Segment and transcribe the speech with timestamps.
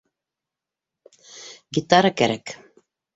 [1.79, 2.47] Гитара кәрәк.